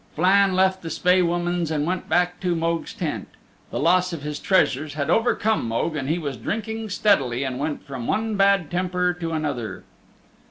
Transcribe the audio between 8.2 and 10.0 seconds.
bad temper to another.